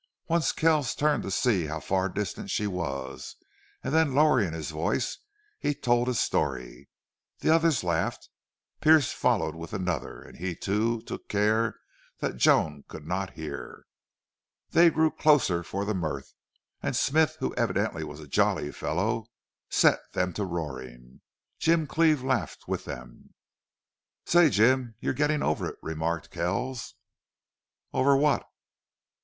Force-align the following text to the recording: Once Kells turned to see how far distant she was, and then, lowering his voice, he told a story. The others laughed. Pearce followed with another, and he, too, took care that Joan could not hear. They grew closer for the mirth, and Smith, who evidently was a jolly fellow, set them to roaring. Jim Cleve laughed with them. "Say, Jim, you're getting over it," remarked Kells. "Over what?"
Once 0.27 0.51
Kells 0.51 0.95
turned 0.95 1.21
to 1.21 1.29
see 1.29 1.67
how 1.67 1.79
far 1.79 2.09
distant 2.09 2.49
she 2.49 2.65
was, 2.65 3.35
and 3.83 3.93
then, 3.93 4.15
lowering 4.15 4.51
his 4.51 4.71
voice, 4.71 5.19
he 5.59 5.75
told 5.75 6.09
a 6.09 6.15
story. 6.15 6.89
The 7.41 7.51
others 7.53 7.83
laughed. 7.83 8.27
Pearce 8.79 9.11
followed 9.13 9.53
with 9.53 9.73
another, 9.73 10.19
and 10.23 10.37
he, 10.39 10.55
too, 10.55 11.03
took 11.03 11.29
care 11.29 11.75
that 12.17 12.37
Joan 12.37 12.83
could 12.87 13.05
not 13.05 13.33
hear. 13.33 13.85
They 14.71 14.89
grew 14.89 15.11
closer 15.11 15.61
for 15.61 15.85
the 15.85 15.93
mirth, 15.93 16.33
and 16.81 16.95
Smith, 16.95 17.35
who 17.39 17.53
evidently 17.53 18.03
was 18.03 18.19
a 18.19 18.27
jolly 18.27 18.71
fellow, 18.71 19.27
set 19.69 19.99
them 20.13 20.33
to 20.33 20.45
roaring. 20.45 21.21
Jim 21.59 21.85
Cleve 21.85 22.23
laughed 22.23 22.67
with 22.67 22.85
them. 22.85 23.35
"Say, 24.25 24.49
Jim, 24.49 24.95
you're 24.99 25.13
getting 25.13 25.43
over 25.43 25.67
it," 25.67 25.75
remarked 25.83 26.31
Kells. 26.31 26.95
"Over 27.93 28.17
what?" 28.17 28.43